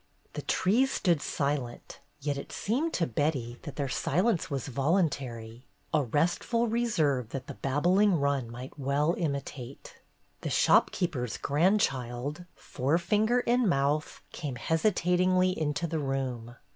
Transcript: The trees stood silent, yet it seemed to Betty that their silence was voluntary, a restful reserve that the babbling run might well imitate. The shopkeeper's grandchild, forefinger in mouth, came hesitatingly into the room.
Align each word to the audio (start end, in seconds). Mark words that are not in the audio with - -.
The 0.33 0.41
trees 0.41 0.89
stood 0.91 1.21
silent, 1.21 1.99
yet 2.21 2.35
it 2.35 2.51
seemed 2.51 2.91
to 2.93 3.05
Betty 3.05 3.59
that 3.61 3.75
their 3.75 3.87
silence 3.87 4.49
was 4.49 4.67
voluntary, 4.67 5.67
a 5.93 6.01
restful 6.01 6.65
reserve 6.67 7.29
that 7.29 7.45
the 7.45 7.53
babbling 7.53 8.15
run 8.19 8.49
might 8.49 8.79
well 8.79 9.13
imitate. 9.15 9.97
The 10.41 10.49
shopkeeper's 10.49 11.37
grandchild, 11.37 12.45
forefinger 12.55 13.41
in 13.41 13.69
mouth, 13.69 14.21
came 14.31 14.55
hesitatingly 14.55 15.51
into 15.51 15.85
the 15.85 15.99
room. 15.99 16.55